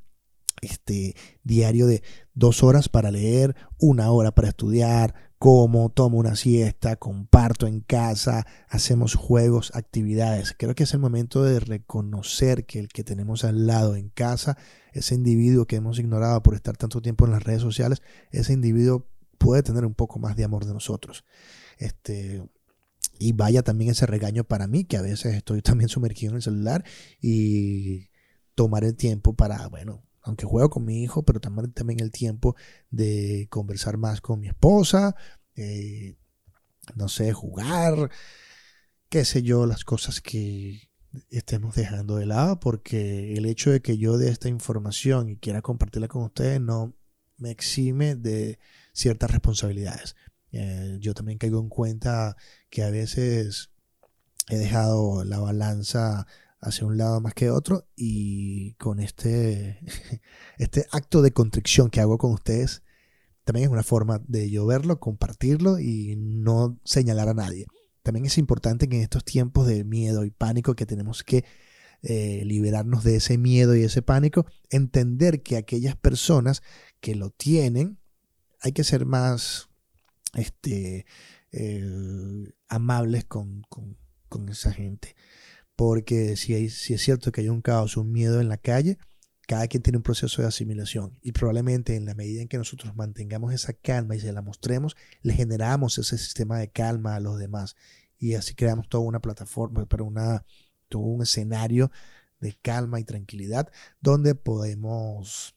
este, 0.61 1.15
diario 1.43 1.85
de 1.85 2.01
dos 2.33 2.63
horas 2.63 2.89
para 2.89 3.11
leer, 3.11 3.55
una 3.77 4.09
hora 4.09 4.33
para 4.33 4.49
estudiar, 4.49 5.13
como 5.37 5.89
tomo 5.89 6.17
una 6.17 6.35
siesta, 6.35 6.95
comparto 6.95 7.67
en 7.67 7.81
casa, 7.81 8.45
hacemos 8.69 9.15
juegos, 9.15 9.71
actividades. 9.75 10.55
Creo 10.57 10.75
que 10.75 10.83
es 10.83 10.93
el 10.93 10.99
momento 10.99 11.43
de 11.43 11.59
reconocer 11.59 12.65
que 12.65 12.79
el 12.79 12.87
que 12.87 13.03
tenemos 13.03 13.43
al 13.43 13.67
lado 13.67 13.95
en 13.95 14.09
casa, 14.09 14.57
ese 14.93 15.15
individuo 15.15 15.65
que 15.65 15.75
hemos 15.75 15.99
ignorado 15.99 16.41
por 16.41 16.55
estar 16.55 16.77
tanto 16.77 17.01
tiempo 17.01 17.25
en 17.25 17.31
las 17.31 17.43
redes 17.43 17.61
sociales, 17.61 18.01
ese 18.31 18.53
individuo 18.53 19.07
puede 19.37 19.61
tener 19.61 19.85
un 19.85 19.93
poco 19.93 20.19
más 20.19 20.35
de 20.35 20.45
amor 20.45 20.65
de 20.65 20.73
nosotros. 20.73 21.25
Este, 21.77 22.41
y 23.19 23.33
vaya 23.33 23.61
también 23.61 23.91
ese 23.91 24.05
regaño 24.05 24.45
para 24.45 24.67
mí, 24.67 24.85
que 24.85 24.97
a 24.97 25.01
veces 25.01 25.35
estoy 25.35 25.61
también 25.63 25.89
sumergido 25.89 26.31
en 26.31 26.37
el 26.37 26.41
celular 26.41 26.85
y 27.21 28.09
tomar 28.55 28.85
el 28.85 28.95
tiempo 28.95 29.33
para, 29.33 29.67
bueno, 29.67 30.04
aunque 30.25 30.45
juego 30.45 30.69
con 30.71 30.85
mi 30.85 31.03
hijo, 31.03 31.23
pero 31.23 31.39
también, 31.39 31.99
el 31.99 32.11
tiempo 32.11 32.55
de 32.89 33.47
conversar 33.49 33.97
más 33.97 34.21
con 34.21 34.39
mi 34.39 34.47
esposa, 34.47 35.15
eh, 35.55 36.17
no 36.95 37.07
sé, 37.09 37.31
jugar, 37.31 38.09
qué 39.09 39.23
sé 39.23 39.43
yo, 39.43 39.67
las 39.67 39.83
cosas 39.85 40.21
que 40.21 40.89
estemos 41.29 41.75
dejando 41.75 42.15
de 42.15 42.25
lado, 42.25 42.59
porque 42.59 43.37
el 43.37 43.45
hecho 43.45 43.69
de 43.69 43.81
que 43.81 43.99
yo 43.99 44.17
dé 44.17 44.29
esta 44.29 44.49
información 44.49 45.29
y 45.29 45.37
quiera 45.37 45.61
compartirla 45.61 46.07
con 46.07 46.23
ustedes 46.23 46.59
no 46.59 46.95
me 47.37 47.51
exime 47.51 48.15
de 48.15 48.57
ciertas 48.93 49.29
responsabilidades. 49.29 50.15
Eh, 50.51 50.97
yo 51.01 51.13
también 51.13 51.37
caigo 51.37 51.59
en 51.59 51.69
cuenta 51.69 52.35
que 52.69 52.81
a 52.81 52.89
veces 52.89 53.69
he 54.49 54.57
dejado 54.57 55.23
la 55.23 55.39
balanza 55.39 56.25
hacia 56.61 56.87
un 56.87 56.97
lado 56.97 57.21
más 57.21 57.33
que 57.33 57.49
otro 57.49 57.87
y 57.95 58.73
con 58.75 58.99
este, 58.99 59.79
este 60.57 60.85
acto 60.91 61.21
de 61.21 61.31
contrición 61.31 61.89
que 61.89 62.01
hago 62.01 62.17
con 62.17 62.31
ustedes 62.31 62.83
también 63.45 63.65
es 63.65 63.71
una 63.71 63.83
forma 63.83 64.21
de 64.27 64.49
yo 64.49 64.65
verlo, 64.65 64.99
compartirlo 64.99 65.79
y 65.79 66.15
no 66.17 66.79
señalar 66.83 67.29
a 67.29 67.35
nadie. 67.35 67.67
También 68.01 68.25
es 68.25 68.39
importante 68.39 68.89
que 68.89 68.97
en 68.97 69.03
estos 69.03 69.23
tiempos 69.23 69.67
de 69.67 69.83
miedo 69.83 70.25
y 70.25 70.31
pánico 70.31 70.75
que 70.75 70.87
tenemos 70.87 71.23
que 71.23 71.45
eh, 72.01 72.43
liberarnos 72.43 73.03
de 73.03 73.17
ese 73.17 73.37
miedo 73.37 73.75
y 73.75 73.83
ese 73.83 74.01
pánico, 74.01 74.47
entender 74.69 75.43
que 75.43 75.57
aquellas 75.57 75.95
personas 75.95 76.63
que 76.99 77.15
lo 77.15 77.29
tienen, 77.29 77.99
hay 78.61 78.71
que 78.71 78.83
ser 78.83 79.05
más 79.05 79.69
este, 80.33 81.05
eh, 81.51 82.51
amables 82.67 83.25
con, 83.25 83.61
con 83.69 84.49
esa 84.49 84.71
gente. 84.71 85.15
Porque 85.75 86.35
si, 86.37 86.53
es 86.53 87.01
cierto 87.01 87.31
que 87.31 87.41
hay 87.41 87.49
un 87.49 87.61
caos, 87.61 87.97
un 87.97 88.11
miedo 88.11 88.39
en 88.39 88.49
la 88.49 88.57
calle, 88.57 88.97
cada 89.47 89.67
quien 89.67 89.83
tiene 89.83 89.97
un 89.97 90.03
proceso 90.03 90.41
de 90.41 90.47
asimilación 90.47 91.19
y 91.21 91.31
probablemente 91.31 91.95
en 91.95 92.05
la 92.05 92.15
medida 92.15 92.41
en 92.41 92.47
que 92.47 92.57
nosotros 92.57 92.95
mantengamos 92.95 93.53
esa 93.53 93.73
calma 93.73 94.15
y 94.15 94.19
se 94.19 94.33
la 94.33 94.41
mostremos, 94.41 94.95
le 95.21 95.33
generamos 95.33 95.97
ese 95.97 96.17
sistema 96.17 96.57
de 96.57 96.69
calma 96.69 97.15
a 97.15 97.19
los 97.19 97.37
demás 97.37 97.75
y 98.17 98.33
así 98.33 98.55
creamos 98.55 98.89
toda 98.89 99.03
una 99.03 99.19
plataforma, 99.19 99.85
para 99.85 100.03
una, 100.03 100.45
todo 100.89 101.03
un 101.03 101.21
escenario 101.21 101.91
de 102.39 102.57
calma 102.61 102.99
y 102.99 103.03
tranquilidad 103.03 103.71
donde 104.01 104.35
podemos 104.35 105.55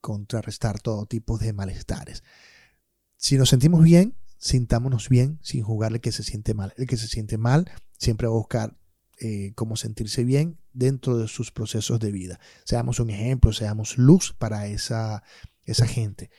contrarrestar 0.00 0.80
todo 0.80 1.06
tipo 1.06 1.36
de 1.38 1.52
malestares. 1.52 2.22
Si 3.16 3.36
nos 3.36 3.50
sentimos 3.50 3.82
bien, 3.82 4.14
sintámonos 4.38 5.08
bien 5.08 5.38
sin 5.42 5.62
jugarle 5.62 6.00
que 6.00 6.12
se 6.12 6.22
siente 6.22 6.54
mal. 6.54 6.72
El 6.76 6.86
que 6.86 6.96
se 6.96 7.06
siente 7.06 7.36
mal 7.36 7.70
siempre 7.98 8.26
va 8.26 8.32
a 8.32 8.38
buscar 8.38 8.79
eh, 9.20 9.52
cómo 9.54 9.76
sentirse 9.76 10.24
bien 10.24 10.58
dentro 10.72 11.18
de 11.18 11.28
sus 11.28 11.52
procesos 11.52 12.00
de 12.00 12.10
vida. 12.10 12.40
Seamos 12.64 13.00
un 13.00 13.10
ejemplo, 13.10 13.52
seamos 13.52 13.98
luz 13.98 14.34
para 14.36 14.66
esa, 14.66 15.22
esa 15.64 15.86
gente. 15.86 16.30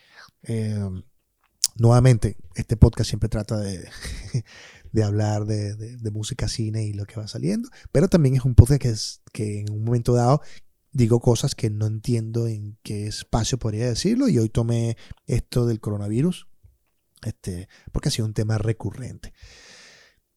Eh, 0.42 0.88
nuevamente, 1.76 2.36
este 2.54 2.76
podcast 2.76 3.08
siempre 3.08 3.28
trata 3.28 3.58
de, 3.58 3.88
de 4.92 5.02
hablar 5.04 5.46
de, 5.46 5.74
de, 5.76 6.10
música, 6.10 6.48
cine 6.48 6.84
y 6.84 6.92
lo 6.92 7.06
que 7.06 7.20
va 7.20 7.28
saliendo, 7.28 7.68
pero 7.92 8.08
también 8.08 8.34
es 8.34 8.44
un 8.44 8.54
podcast 8.54 8.82
que, 8.82 8.88
es, 8.88 9.22
que 9.32 9.60
en 9.60 9.70
un 9.70 9.84
momento 9.84 10.14
dado 10.14 10.42
digo 10.92 11.20
cosas 11.20 11.54
que 11.54 11.70
no 11.70 11.86
entiendo 11.86 12.46
en 12.46 12.76
qué 12.82 13.06
espacio 13.06 13.58
podría 13.58 13.88
decirlo 13.88 14.28
y 14.28 14.38
hoy 14.38 14.50
tomé 14.50 14.98
esto 15.26 15.66
del 15.66 15.80
coronavirus 15.80 16.46
este, 17.24 17.68
porque 17.92 18.08
ha 18.08 18.12
sido 18.12 18.26
un 18.26 18.34
tema 18.34 18.58
recurrente. 18.58 19.32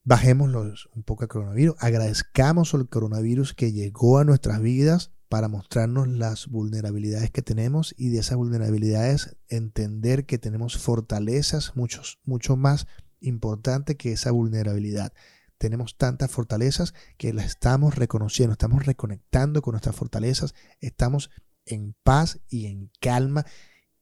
Bajémoslo 0.08 0.72
un 0.94 1.02
poco 1.02 1.24
al 1.24 1.30
coronavirus, 1.30 1.76
agradezcamos 1.80 2.76
al 2.76 2.88
coronavirus 2.88 3.56
que 3.56 3.72
llegó 3.72 4.20
a 4.20 4.24
nuestras 4.24 4.62
vidas 4.62 5.12
para 5.30 5.48
mostrarnos 5.48 6.08
las 6.08 6.46
vulnerabilidades 6.46 7.32
que 7.32 7.42
tenemos 7.42 7.96
y 7.98 8.10
de 8.10 8.20
esas 8.20 8.38
vulnerabilidades 8.38 9.36
entender 9.48 10.28
que 10.28 10.38
tenemos 10.38 10.78
fortalezas 10.78 11.76
muchos, 11.76 12.20
mucho 12.24 12.56
más 12.56 12.86
importante 13.20 13.98
que 13.98 14.12
esa 14.12 14.30
vulnerabilidad. 14.30 15.12
Tenemos 15.58 15.98
tantas 15.98 16.30
fortalezas 16.30 16.94
que 17.18 17.34
las 17.34 17.48
estamos 17.48 17.96
reconociendo, 17.96 18.52
estamos 18.54 18.86
reconectando 18.86 19.64
con 19.64 19.72
nuestras 19.72 19.96
fortalezas, 19.96 20.54
estamos 20.82 21.32
en 21.66 21.96
paz 22.04 22.40
y 22.48 22.68
en 22.68 22.92
calma, 23.02 23.44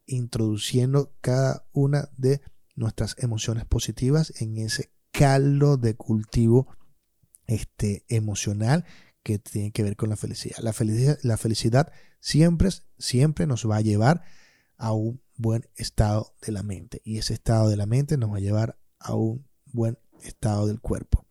introduciendo 0.05 1.15
cada 1.21 1.65
una 1.71 2.09
de 2.17 2.41
nuestras 2.75 3.15
emociones 3.19 3.63
positivas 3.63 4.33
en 4.41 4.57
ese 4.57 4.91
caldo 5.13 5.77
de 5.77 5.95
cultivo 5.95 6.67
este, 7.47 8.03
emocional 8.09 8.85
que 9.21 9.39
tiene 9.39 9.71
que 9.71 9.83
ver 9.83 9.95
con 9.95 10.09
la 10.09 10.17
felicidad. 10.17 10.57
La 10.59 10.73
felicidad, 10.73 11.17
la 11.21 11.37
felicidad 11.37 11.93
siempre, 12.19 12.69
siempre 12.97 13.47
nos 13.47 13.69
va 13.69 13.77
a 13.77 13.81
llevar 13.81 14.23
a 14.75 14.91
un 14.91 15.21
buen 15.37 15.69
estado 15.75 16.35
de 16.45 16.51
la 16.51 16.63
mente 16.63 17.01
y 17.05 17.19
ese 17.19 17.33
estado 17.33 17.69
de 17.69 17.77
la 17.77 17.85
mente 17.85 18.17
nos 18.17 18.31
va 18.31 18.37
a 18.37 18.41
llevar 18.41 18.77
a 18.99 19.13
un 19.15 19.47
buen 19.65 19.97
estado 20.23 20.67
del 20.67 20.81
cuerpo. 20.81 21.25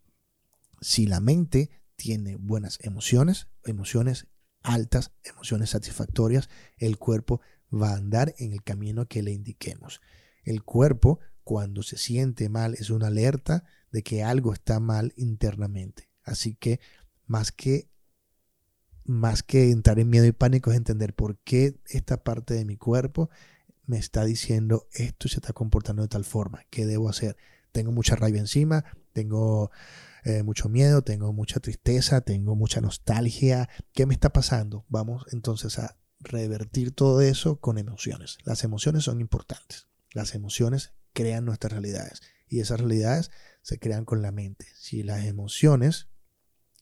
Si 0.80 1.06
la 1.06 1.20
mente 1.20 1.70
tiene 1.96 2.36
buenas 2.36 2.78
emociones, 2.82 3.48
emociones 3.64 4.28
altas, 4.62 5.12
emociones 5.24 5.70
satisfactorias, 5.70 6.48
el 6.78 6.98
cuerpo 6.98 7.40
va 7.72 7.90
a 7.90 7.96
andar 7.96 8.34
en 8.38 8.52
el 8.52 8.62
camino 8.62 9.06
que 9.06 9.22
le 9.22 9.32
indiquemos. 9.32 10.00
El 10.44 10.62
cuerpo 10.62 11.20
cuando 11.44 11.82
se 11.82 11.96
siente 11.96 12.48
mal 12.48 12.74
es 12.74 12.90
una 12.90 13.08
alerta 13.08 13.64
de 13.90 14.02
que 14.02 14.22
algo 14.22 14.52
está 14.52 14.80
mal 14.80 15.12
internamente. 15.16 16.10
Así 16.22 16.54
que 16.54 16.80
más 17.26 17.52
que 17.52 17.90
más 19.04 19.42
que 19.42 19.70
entrar 19.70 19.98
en 19.98 20.08
miedo 20.08 20.26
y 20.26 20.32
pánico 20.32 20.70
es 20.70 20.76
entender 20.76 21.12
por 21.14 21.36
qué 21.38 21.80
esta 21.86 22.22
parte 22.22 22.54
de 22.54 22.64
mi 22.64 22.76
cuerpo 22.76 23.30
me 23.84 23.98
está 23.98 24.24
diciendo 24.24 24.86
esto 24.92 25.28
se 25.28 25.36
está 25.36 25.52
comportando 25.52 26.02
de 26.02 26.08
tal 26.08 26.24
forma, 26.24 26.64
qué 26.70 26.86
debo 26.86 27.08
hacer. 27.08 27.36
Tengo 27.72 27.90
mucha 27.90 28.14
rabia 28.16 28.40
encima, 28.40 28.84
tengo 29.12 29.70
eh, 30.24 30.42
mucho 30.42 30.68
miedo, 30.68 31.02
tengo 31.02 31.32
mucha 31.32 31.58
tristeza, 31.58 32.20
tengo 32.20 32.54
mucha 32.54 32.80
nostalgia. 32.80 33.68
¿Qué 33.92 34.06
me 34.06 34.14
está 34.14 34.32
pasando? 34.32 34.84
Vamos 34.88 35.24
entonces 35.32 35.78
a 35.78 35.96
revertir 36.20 36.92
todo 36.92 37.20
eso 37.22 37.60
con 37.60 37.78
emociones. 37.78 38.38
Las 38.44 38.62
emociones 38.62 39.04
son 39.04 39.20
importantes. 39.20 39.88
Las 40.12 40.34
emociones 40.34 40.92
crean 41.12 41.44
nuestras 41.44 41.72
realidades. 41.72 42.20
Y 42.48 42.60
esas 42.60 42.80
realidades 42.80 43.30
se 43.62 43.78
crean 43.78 44.04
con 44.04 44.22
la 44.22 44.32
mente. 44.32 44.66
Si 44.74 45.02
las 45.02 45.24
emociones 45.24 46.08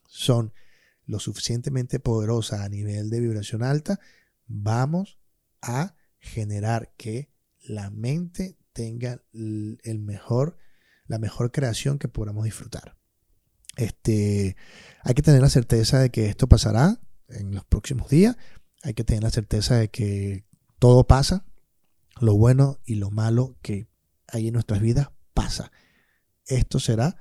son 0.09 0.53
lo 1.07 1.19
suficientemente 1.21 2.01
poderosas 2.01 2.61
a 2.61 2.69
nivel 2.69 3.11
de 3.11 3.21
vibración 3.21 3.63
alta, 3.63 4.01
vamos 4.47 5.19
a 5.61 5.95
generar 6.19 6.95
que 6.97 7.31
la 7.61 7.91
mente 7.91 8.59
tenga 8.73 9.23
el 9.33 9.99
mejor, 10.01 10.57
la 11.07 11.19
mejor 11.19 11.53
creación 11.53 11.99
que 11.99 12.09
podamos 12.09 12.45
disfrutar. 12.45 12.97
Este, 13.77 14.57
hay 15.03 15.15
que 15.15 15.23
tener 15.23 15.41
la 15.41 15.49
certeza 15.49 15.99
de 15.99 16.11
que 16.11 16.27
esto 16.27 16.49
pasará 16.49 17.01
en 17.29 17.55
los 17.55 17.65
próximos 17.65 18.09
días. 18.09 18.37
Hay 18.83 18.95
que 18.95 19.05
tener 19.05 19.23
la 19.23 19.31
certeza 19.31 19.77
de 19.77 19.89
que 19.89 20.47
todo 20.79 21.07
pasa, 21.07 21.45
lo 22.21 22.37
bueno 22.37 22.81
y 22.85 22.97
lo 22.97 23.11
malo 23.11 23.59
que 23.63 23.90
ahí 24.33 24.49
en 24.49 24.55
nuestras 24.55 24.81
vidas 24.81 25.11
pasa. 25.35 25.71
Esto 26.47 26.81
será 26.81 27.17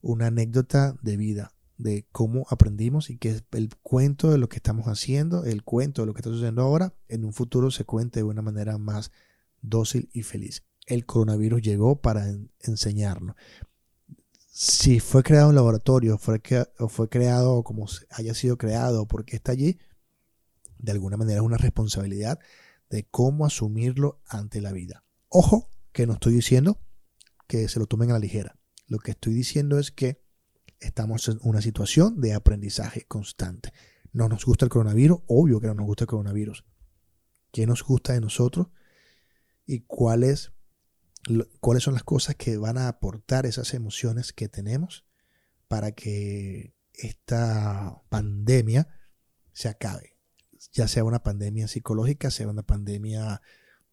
una 0.00 0.26
anécdota 0.26 0.96
de 1.02 1.16
vida, 1.16 1.52
de 1.78 2.06
cómo 2.12 2.46
aprendimos 2.50 3.10
y 3.10 3.16
que 3.16 3.42
el 3.52 3.76
cuento 3.76 4.30
de 4.30 4.38
lo 4.38 4.48
que 4.48 4.56
estamos 4.56 4.86
haciendo, 4.86 5.44
el 5.44 5.64
cuento 5.64 6.02
de 6.02 6.06
lo 6.06 6.14
que 6.14 6.20
está 6.20 6.30
sucediendo 6.30 6.62
ahora, 6.62 6.94
en 7.08 7.24
un 7.24 7.32
futuro 7.32 7.70
se 7.70 7.84
cuente 7.84 8.20
de 8.20 8.24
una 8.24 8.42
manera 8.42 8.78
más 8.78 9.10
dócil 9.62 10.10
y 10.12 10.22
feliz. 10.22 10.64
El 10.86 11.06
coronavirus 11.06 11.62
llegó 11.62 12.00
para 12.00 12.26
enseñarnos. 12.60 13.36
Si 14.50 15.00
fue 15.00 15.22
creado 15.22 15.50
en 15.50 15.56
laboratorio 15.56 16.18
fue 16.18 16.40
o 16.78 16.88
fue 16.88 17.08
creado 17.08 17.64
como 17.64 17.86
haya 18.10 18.34
sido 18.34 18.56
creado, 18.56 19.08
porque 19.08 19.36
está 19.36 19.52
allí, 19.52 19.78
de 20.78 20.92
alguna 20.92 21.16
manera 21.16 21.40
es 21.40 21.46
una 21.46 21.56
responsabilidad 21.56 22.38
de 22.90 23.04
cómo 23.10 23.46
asumirlo 23.46 24.20
ante 24.26 24.60
la 24.60 24.70
vida. 24.72 25.02
Ojo, 25.28 25.70
que 25.94 26.06
no 26.06 26.14
estoy 26.14 26.34
diciendo 26.34 26.80
que 27.46 27.68
se 27.68 27.78
lo 27.78 27.86
tomen 27.86 28.10
a 28.10 28.14
la 28.14 28.18
ligera. 28.18 28.58
Lo 28.88 28.98
que 28.98 29.12
estoy 29.12 29.32
diciendo 29.32 29.78
es 29.78 29.92
que 29.92 30.20
estamos 30.80 31.28
en 31.28 31.38
una 31.42 31.62
situación 31.62 32.20
de 32.20 32.34
aprendizaje 32.34 33.06
constante. 33.06 33.72
No 34.12 34.28
nos 34.28 34.44
gusta 34.44 34.66
el 34.66 34.70
coronavirus, 34.70 35.20
obvio 35.28 35.60
que 35.60 35.68
no 35.68 35.74
nos 35.74 35.86
gusta 35.86 36.04
el 36.04 36.08
coronavirus. 36.08 36.66
¿Qué 37.52 37.66
nos 37.66 37.84
gusta 37.84 38.12
de 38.12 38.20
nosotros? 38.20 38.66
¿Y 39.66 39.82
cuáles, 39.82 40.52
cuáles 41.60 41.84
son 41.84 41.94
las 41.94 42.02
cosas 42.02 42.34
que 42.34 42.56
van 42.56 42.76
a 42.76 42.88
aportar 42.88 43.46
esas 43.46 43.72
emociones 43.72 44.32
que 44.32 44.48
tenemos 44.48 45.06
para 45.68 45.92
que 45.92 46.74
esta 46.92 48.02
pandemia 48.08 48.88
se 49.52 49.68
acabe? 49.68 50.18
Ya 50.72 50.88
sea 50.88 51.04
una 51.04 51.22
pandemia 51.22 51.68
psicológica, 51.68 52.32
sea 52.32 52.48
una 52.48 52.64
pandemia 52.64 53.40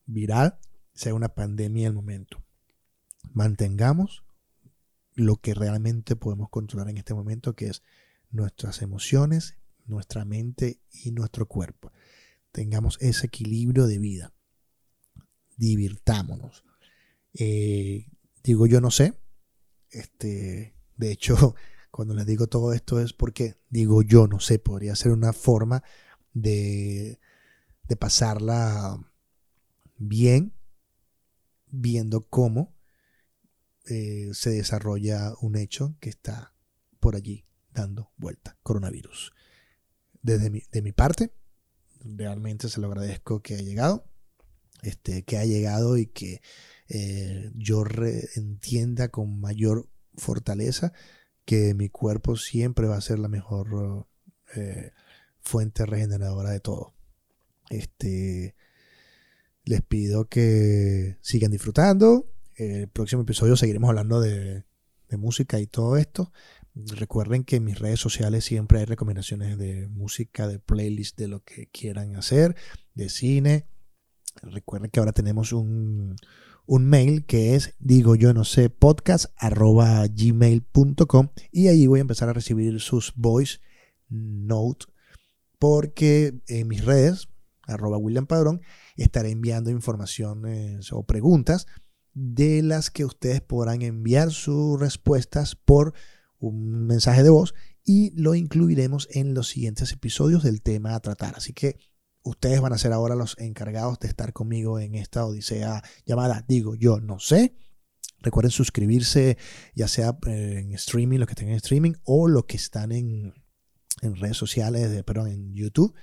viral, 0.08 0.58
sea 0.94 1.14
una 1.14 1.30
pandemia 1.30 1.88
el 1.88 1.94
momento. 1.94 2.44
Mantengamos 3.34 4.24
lo 5.14 5.38
que 5.38 5.54
realmente 5.54 6.16
podemos 6.16 6.50
controlar 6.50 6.90
en 6.90 6.98
este 6.98 7.14
momento, 7.14 7.56
que 7.56 7.68
es 7.68 7.84
nuestras 8.30 8.82
emociones, 8.82 9.58
nuestra 9.86 10.26
mente 10.26 10.80
y 10.92 11.12
nuestro 11.12 11.48
cuerpo. 11.48 11.92
tengamos 12.52 12.98
ese 13.00 13.28
equilibrio 13.28 13.88
de 13.88 13.98
vida. 13.98 14.34
Divirtámonos. 15.56 16.66
Eh, 17.34 18.08
digo, 18.44 18.68
yo 18.68 18.82
no 18.82 18.92
sé. 18.92 19.14
Este, 19.90 20.76
de 20.98 21.12
hecho, 21.12 21.56
cuando 21.92 22.14
les 22.14 22.26
digo 22.26 22.48
todo 22.48 22.74
esto 22.74 23.00
es 23.00 23.14
porque 23.14 23.56
digo, 23.70 24.02
yo 24.02 24.28
no 24.28 24.40
sé, 24.42 24.60
podría 24.60 24.96
ser 24.96 25.14
una 25.14 25.32
forma 25.32 25.84
de, 26.34 27.20
de 27.88 27.96
pasarla 27.96 29.00
bien, 29.98 30.54
viendo 31.72 32.28
cómo 32.28 32.76
eh, 33.88 34.30
se 34.34 34.52
desarrolla 34.52 35.34
un 35.42 35.56
hecho 35.56 35.96
que 36.00 36.10
está 36.10 36.54
por 37.00 37.16
allí 37.16 37.46
dando 37.74 38.12
vuelta, 38.18 38.58
coronavirus. 38.62 39.34
Desde 40.22 40.50
mi, 40.50 40.62
de 40.72 40.82
mi 40.82 40.92
parte, 40.92 41.34
realmente 42.02 42.70
se 42.70 42.80
lo 42.80 42.88
agradezco 42.88 43.42
que 43.42 43.56
haya 43.56 43.64
llegado, 43.64 44.06
este, 44.84 45.24
que 45.24 45.38
ha 45.38 45.46
llegado 45.46 45.98
y 45.98 46.08
que 46.08 46.42
eh, 46.90 47.52
yo 47.56 47.84
entienda 48.36 49.10
con 49.10 49.40
mayor 49.40 49.90
fortaleza 50.16 50.94
que 51.46 51.74
mi 51.74 51.90
cuerpo 51.90 52.36
siempre 52.36 52.88
va 52.88 52.98
a 52.98 53.02
ser 53.02 53.18
la 53.20 53.28
mejor 53.28 54.08
eh, 54.56 54.92
fuente 55.40 55.86
regeneradora 55.86 56.52
de 56.52 56.60
todo. 56.60 56.94
Este, 57.70 58.56
les 59.72 59.82
pido 59.82 60.28
que 60.28 61.18
sigan 61.22 61.50
disfrutando. 61.50 62.30
El 62.58 62.90
próximo 62.90 63.22
episodio 63.22 63.56
seguiremos 63.56 63.90
hablando 63.90 64.20
de, 64.20 64.66
música 65.18 65.60
y 65.60 65.68
todo 65.68 65.98
esto. 65.98 66.32
Recuerden 66.74 67.44
que 67.44 67.58
en 67.58 67.66
mis 67.66 67.80
redes 67.80 68.00
sociales 68.00 68.46
siempre 68.46 68.80
hay 68.80 68.86
recomendaciones 68.86 69.58
de 69.58 69.90
música, 69.90 70.48
de 70.48 70.58
playlist, 70.60 71.18
de 71.18 71.28
lo 71.28 71.44
que 71.44 71.68
quieran 71.68 72.16
hacer, 72.16 72.56
de 72.94 73.10
cine. 73.10 73.66
Recuerden 74.42 74.90
que 74.90 75.02
ahora 75.02 75.12
tenemos 75.12 75.52
un, 75.52 76.16
un 76.66 76.86
mail 76.86 77.26
que 77.26 77.56
es, 77.56 77.74
digo 77.80 78.16
yo 78.16 78.34
no 78.34 78.46
sé, 78.46 78.70
podcast 78.70 79.26
arroba 79.36 80.06
gmail.com 80.08 81.30
y 81.52 81.68
ahí 81.68 81.88
voy 81.88 82.00
a 82.00 82.08
empezar 82.08 82.30
a 82.30 82.34
recibir 82.34 82.80
sus 82.80 83.14
voice 83.16 83.60
note 84.08 84.86
porque 85.60 86.42
en 86.48 86.70
mis 86.70 86.86
redes, 86.86 87.28
arroba 87.72 87.98
William 87.98 88.28
Padrón, 88.28 88.62
estaré 88.96 89.32
enviando 89.32 89.70
informaciones 89.70 90.92
o 90.92 91.04
preguntas 91.04 91.68
de 92.14 92.62
las 92.62 92.92
que 92.92 93.06
ustedes 93.06 93.42
podrán 93.42 93.82
enviar 93.82 94.32
sus 94.32 94.80
respuestas 94.80 95.56
por 95.56 95.94
un 96.40 96.86
mensaje 96.88 97.24
de 97.24 97.30
voz 97.30 97.54
y 97.84 98.12
lo 98.20 98.36
incluiremos 98.36 99.08
en 99.12 99.34
los 99.34 99.48
siguientes 99.48 99.92
episodios 99.92 100.44
del 100.44 100.62
tema 100.62 100.96
a 100.96 101.00
tratar. 101.00 101.36
Así 101.36 101.54
que 101.54 101.78
ustedes 102.24 102.62
van 102.62 102.74
a 102.74 102.78
ser 102.78 102.94
ahora 102.94 103.16
los 103.16 103.38
encargados 103.40 104.00
de 104.00 104.08
estar 104.08 104.34
conmigo 104.34 104.80
en 104.80 104.96
esta 104.96 105.26
odisea 105.26 105.82
llamada 106.06 106.46
Digo 106.48 106.76
Yo 106.76 107.00
No 107.00 107.20
Sé. 107.20 107.56
Recuerden 108.20 108.52
suscribirse 108.52 109.38
ya 109.74 109.88
sea 109.88 110.18
eh, 110.28 110.60
en 110.60 110.74
streaming, 110.74 111.20
los 111.20 111.28
que 111.28 111.34
estén 111.34 111.50
en 111.50 111.56
streaming, 111.56 111.94
o 112.04 112.28
los 112.28 112.46
que 112.46 112.58
están 112.58 112.92
en, 112.92 113.34
redes 114.02 114.38
sociales, 114.38 114.92
de, 114.92 115.04
perdón, 115.04 115.28
en 115.28 115.54
YouTube. 115.54 115.96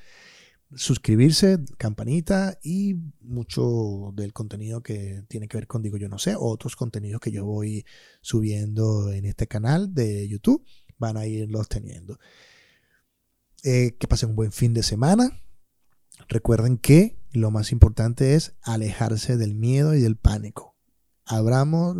Suscribirse, 0.75 1.59
campanita 1.79 2.59
y 2.63 2.95
mucho 3.21 4.13
del 4.15 4.33
contenido 4.33 4.83
que 4.83 5.25
tiene 5.29 5.49
que 5.49 5.57
ver 5.57 5.67
con 5.67 5.83
Digo 5.83 5.97
Yo 5.97 6.09
No 6.09 6.19
Sé, 6.19 6.35
otros 6.39 6.77
contenidos 6.77 7.21
que 7.21 7.31
yo 7.31 7.45
voy 7.45 7.87
subiendo 8.21 9.11
en 9.13 9.25
este 9.25 9.47
canal 9.47 9.95
de 9.95 10.29
YouTube, 10.29 10.65
van 10.99 11.17
a 11.17 11.27
irlos 11.27 11.69
teniendo. 11.69 12.19
Eh, 13.65 13.97
que 13.99 14.07
pasen 14.07 14.31
un 14.31 14.37
buen 14.37 14.53
fin 14.53 14.75
de 14.75 14.83
semana 14.83 15.43
Recuerden 16.27 16.79
que 16.79 17.19
lo 17.33 17.51
más 17.51 17.71
importante 17.73 18.35
es 18.35 18.57
alejarse 18.63 19.37
del 19.37 19.54
miedo 19.54 19.95
y 19.95 20.00
del 20.00 20.17
pánico. 20.17 20.76
Abramos 21.25 21.97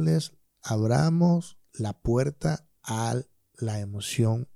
la 1.73 1.93
puerta 2.01 2.69
a 2.83 3.21
la 3.55 3.81
emoción 3.81 4.49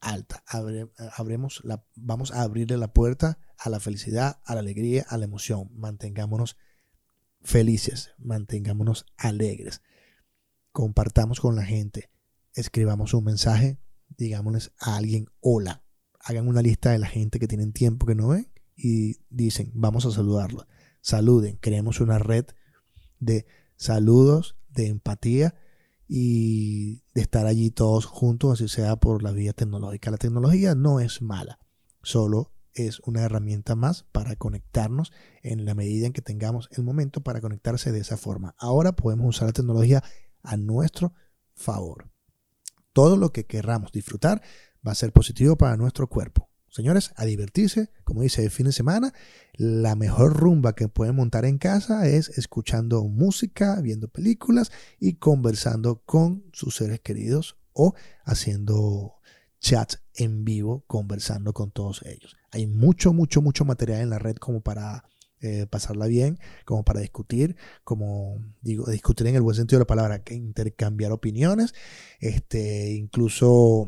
alta. 0.00 0.42
abremos 0.46 1.60
la, 1.64 1.84
vamos 1.94 2.32
a 2.32 2.42
abrirle 2.42 2.76
la 2.76 2.92
puerta 2.92 3.38
a 3.58 3.68
la 3.70 3.80
felicidad, 3.80 4.40
a 4.44 4.54
la 4.54 4.60
alegría, 4.60 5.04
a 5.08 5.16
la 5.18 5.24
emoción. 5.24 5.68
Mantengámonos 5.74 6.56
felices, 7.42 8.12
mantengámonos 8.18 9.06
alegres. 9.16 9.82
Compartamos 10.72 11.40
con 11.40 11.56
la 11.56 11.64
gente. 11.64 12.10
Escribamos 12.54 13.14
un 13.14 13.24
mensaje, 13.24 13.78
digámosles 14.08 14.72
a 14.78 14.96
alguien 14.96 15.26
hola. 15.40 15.84
Hagan 16.20 16.48
una 16.48 16.62
lista 16.62 16.90
de 16.90 16.98
la 16.98 17.06
gente 17.06 17.38
que 17.38 17.48
tienen 17.48 17.72
tiempo 17.72 18.06
que 18.06 18.14
no 18.14 18.28
ven 18.28 18.52
y 18.76 19.20
dicen, 19.28 19.70
vamos 19.74 20.06
a 20.06 20.10
saludarlo. 20.10 20.66
Saluden, 21.00 21.56
creemos 21.56 22.00
una 22.00 22.18
red 22.18 22.46
de 23.18 23.46
saludos, 23.76 24.56
de 24.68 24.86
empatía 24.86 25.54
y 26.12 27.04
de 27.14 27.20
estar 27.22 27.46
allí 27.46 27.70
todos 27.70 28.04
juntos, 28.04 28.54
así 28.54 28.66
sea 28.66 28.96
por 28.96 29.22
la 29.22 29.30
vía 29.30 29.52
tecnológica. 29.52 30.10
La 30.10 30.16
tecnología 30.16 30.74
no 30.74 30.98
es 30.98 31.22
mala, 31.22 31.60
solo 32.02 32.50
es 32.74 32.98
una 33.04 33.22
herramienta 33.22 33.76
más 33.76 34.02
para 34.10 34.34
conectarnos 34.34 35.12
en 35.44 35.64
la 35.64 35.76
medida 35.76 36.08
en 36.08 36.12
que 36.12 36.20
tengamos 36.20 36.68
el 36.72 36.82
momento 36.82 37.20
para 37.20 37.40
conectarse 37.40 37.92
de 37.92 38.00
esa 38.00 38.16
forma. 38.16 38.56
Ahora 38.58 38.96
podemos 38.96 39.36
usar 39.36 39.46
la 39.46 39.52
tecnología 39.52 40.02
a 40.42 40.56
nuestro 40.56 41.14
favor. 41.54 42.10
Todo 42.92 43.16
lo 43.16 43.32
que 43.32 43.46
querramos 43.46 43.92
disfrutar 43.92 44.42
va 44.84 44.90
a 44.90 44.96
ser 44.96 45.12
positivo 45.12 45.54
para 45.54 45.76
nuestro 45.76 46.08
cuerpo. 46.08 46.49
Señores, 46.70 47.12
a 47.16 47.24
divertirse, 47.24 47.90
como 48.04 48.22
dice 48.22 48.44
el 48.44 48.50
fin 48.50 48.66
de 48.66 48.72
semana, 48.72 49.12
la 49.54 49.96
mejor 49.96 50.36
rumba 50.36 50.74
que 50.76 50.86
pueden 50.86 51.16
montar 51.16 51.44
en 51.44 51.58
casa 51.58 52.06
es 52.06 52.28
escuchando 52.38 53.02
música, 53.04 53.80
viendo 53.80 54.06
películas 54.06 54.70
y 55.00 55.14
conversando 55.14 56.02
con 56.04 56.44
sus 56.52 56.76
seres 56.76 57.00
queridos 57.00 57.56
o 57.72 57.94
haciendo 58.24 59.16
chats 59.58 60.00
en 60.14 60.44
vivo, 60.44 60.84
conversando 60.86 61.52
con 61.52 61.72
todos 61.72 62.02
ellos. 62.04 62.36
Hay 62.52 62.68
mucho, 62.68 63.12
mucho, 63.12 63.42
mucho 63.42 63.64
material 63.64 64.00
en 64.02 64.10
la 64.10 64.20
red 64.20 64.36
como 64.36 64.60
para 64.60 65.04
eh, 65.40 65.66
pasarla 65.68 66.06
bien, 66.06 66.38
como 66.64 66.84
para 66.84 67.00
discutir, 67.00 67.56
como 67.82 68.38
digo, 68.60 68.90
discutir 68.90 69.26
en 69.26 69.34
el 69.34 69.42
buen 69.42 69.56
sentido 69.56 69.78
de 69.78 69.82
la 69.82 69.86
palabra, 69.88 70.22
que 70.22 70.34
intercambiar 70.34 71.10
opiniones, 71.12 71.74
este, 72.20 72.92
incluso 72.92 73.86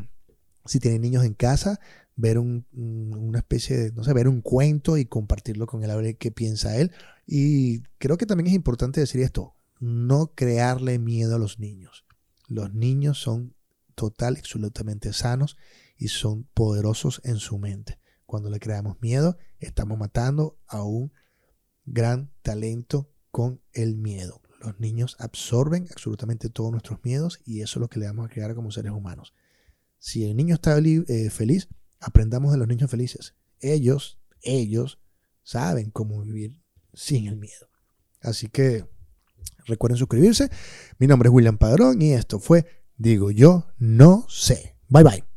si 0.65 0.79
tienen 0.79 1.03
niños 1.03 1.25
en 1.25 1.35
casa, 1.35 1.81
ver 2.17 2.39
un, 2.39 2.67
una 2.73 3.39
especie 3.39 3.77
de, 3.77 3.93
no 3.93 4.05
sé, 4.05 4.13
ver 4.13 4.29
un 4.29 4.43
cuento 4.43 4.97
y 4.97 5.07
compartirlo 5.07 5.67
con 5.67 5.83
él 5.83 5.91
a 5.91 5.97
ver 5.97 6.17
qué 6.17 6.31
piensa 6.31 6.77
él. 6.77 6.93
Y 7.27 7.83
creo 7.99 8.17
que 8.17 8.27
también 8.27 8.49
es 8.49 8.55
importante 8.55 9.01
decir 9.01 9.21
esto, 9.23 9.55
no 9.81 10.33
crearle 10.35 10.99
miedo 10.99 11.37
a 11.37 11.39
los 11.39 11.59
niños. 11.59 12.05
Los 12.49 12.75
niños 12.75 13.19
son 13.19 13.55
total, 13.95 14.37
absolutamente 14.37 15.13
sanos 15.13 15.57
y 15.97 16.09
son 16.09 16.45
poderosos 16.55 17.21
en 17.25 17.37
su 17.37 17.59
mente. 17.59 17.99
Cuando 18.27 18.51
le 18.51 18.61
creamos 18.61 19.01
miedo, 19.01 19.37
estamos 19.59 19.99
matando 19.99 20.59
a 20.67 20.83
un 20.83 21.13
gran 21.85 22.31
talento 22.43 23.11
con 23.31 23.61
el 23.73 23.97
miedo. 23.97 24.41
Los 24.61 24.79
niños 24.79 25.17
absorben 25.19 25.89
absolutamente 25.91 26.49
todos 26.49 26.71
nuestros 26.71 27.01
miedos 27.05 27.41
y 27.45 27.63
eso 27.63 27.79
es 27.79 27.81
lo 27.81 27.89
que 27.89 27.99
le 27.99 28.07
vamos 28.07 28.27
a 28.27 28.33
crear 28.33 28.55
como 28.55 28.71
seres 28.71 28.93
humanos. 28.93 29.35
Si 29.99 30.25
el 30.25 30.37
niño 30.37 30.55
está 30.55 30.79
eh, 30.79 31.31
feliz, 31.31 31.69
Aprendamos 32.03 32.53
de 32.53 32.59
los 32.59 32.69
niños 32.69 32.91
felices. 32.91 33.35
Ellos, 33.61 34.19
ellos 34.43 34.99
saben 35.43 35.91
cómo 35.91 36.21
vivir 36.21 36.57
sin 36.93 37.27
el 37.27 37.37
miedo. 37.37 37.69
Así 38.21 38.49
que 38.49 38.85
recuerden 39.67 39.97
suscribirse. 39.97 40.51
Mi 40.99 41.07
nombre 41.07 41.29
es 41.29 41.35
William 41.35 41.59
Padrón 41.59 42.03
y 42.03 42.13
esto 42.13 42.39
fue 42.39 42.83
Digo 42.97 43.31
yo 43.31 43.67
no 43.79 44.27
sé. 44.29 44.77
Bye 44.89 45.03
bye. 45.03 45.32